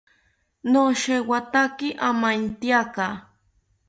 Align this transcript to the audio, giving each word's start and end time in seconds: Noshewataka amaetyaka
Noshewataka 0.71 1.87
amaetyaka 2.07 3.07